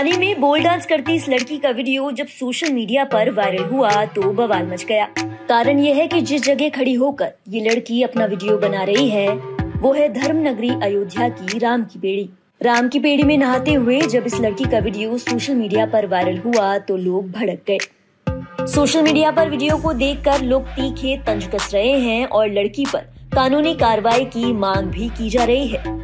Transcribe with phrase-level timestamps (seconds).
[0.00, 3.90] पानी में बोल डांस करती इस लड़की का वीडियो जब सोशल मीडिया पर वायरल हुआ
[4.06, 5.06] तो बवाल मच गया।
[5.48, 9.28] कारण यह है कि जिस जगह खड़ी होकर ये लड़की अपना वीडियो बना रही है,
[9.28, 12.28] वो है धर्म नगरी अयोध्या की राम की बेड़ी।
[12.62, 16.38] राम की बेड़ी में नहाते हुए जब इस लड़की का वीडियो सोशल मीडिया पर वायरल
[16.38, 21.70] हुआ तो लोग भड़क गए। सोशल मीडिया पर वीडियो को देखकर लोग तीखे तंज कस
[21.74, 25.99] रहे हैं और लड़की पर कानूनी कार्रवाई की मांग भी की जा रही है।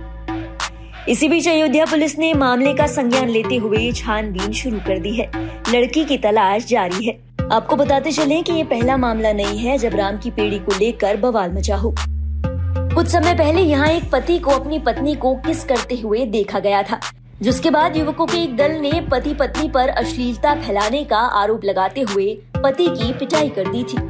[1.09, 5.31] इसी बीच अयोध्या पुलिस ने मामले का संज्ञान लेते हुए छानबीन शुरू कर दी है।
[5.71, 7.17] लड़की की तलाश जारी है।
[7.53, 11.17] आपको बताते चलें कि ये पहला मामला नहीं है जब राम की पेड़ी को लेकर
[11.17, 15.97] बवाल मचा हो। कुछ समय पहले यहाँ एक पति को अपनी पत्नी को किस करते
[15.97, 17.01] हुए देखा गया था,
[17.43, 22.01] जिसके बाद युवकों के एक दल ने पति पत्नी पर अश्लीलता फैलाने का आरोप लगाते
[22.01, 22.27] हुए
[22.57, 24.03] पति की पिटाई कर दी थी।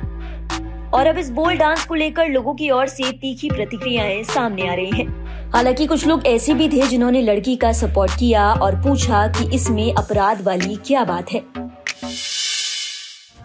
[0.91, 4.75] और अब इस बोल डांस को लेकर लोगों की ओर से तीखी प्रतिक्रियाएँ सामने आ
[4.75, 9.27] रही हैं। हालाँकि कुछ लोग ऐसे भी थे जिन्होंने लड़की का सपोर्ट किया और पूछा
[9.27, 11.42] कि इसमें अपराध वाली क्या बात है।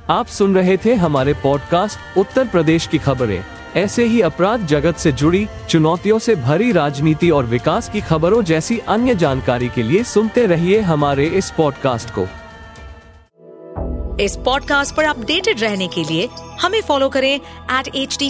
[0.09, 3.43] आप सुन रहे थे हमारे पॉडकास्ट उत्तर प्रदेश की खबरें।
[3.75, 8.77] ऐसे ही अपराध जगत से जुड़ी चुनौतियों से भरी राजनीति और विकास की खबरों जैसी
[8.77, 12.27] अन्य जानकारी के लिए सुनते रहिए हमारे इस पॉडकास्ट को।
[14.23, 16.29] इस पॉडकास्ट पर अपडेटेड रहने के लिए
[16.61, 17.35] हमें फॉलो करें
[17.71, 18.29] एट एच डी